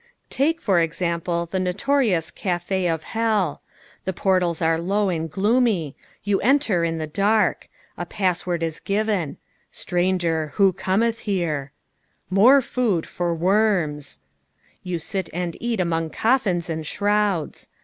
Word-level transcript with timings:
Take, 0.31 0.59
for 0.59 0.79
example, 0.79 1.45
the 1.45 1.59
notorious 1.59 2.31
Café 2.31 2.91
of 2.91 3.03
Hell. 3.03 3.61
The 4.03 4.13
portals 4.13 4.59
are 4.59 4.79
low 4.79 5.09
and 5.09 5.29
gloomy. 5.29 5.95
You 6.23 6.41
enter 6.41 6.83
in 6.83 6.97
the 6.97 7.05
dark. 7.05 7.69
A 7.99 8.07
pass 8.07 8.43
word 8.43 8.63
is 8.63 8.79
given 8.79 9.37
"Stranger, 9.71 10.53
who 10.55 10.73
cometh 10.73 11.19
here?" 11.29 11.71
"More 12.31 12.63
food 12.63 13.05
for 13.05 13.35
worms." 13.35 14.17
You 14.81 14.97
sit 14.97 15.29
and 15.33 15.55
eat 15.59 15.79
among 15.79 16.09
coffins 16.09 16.67
and 16.67 16.83
shrouds. 16.83 17.67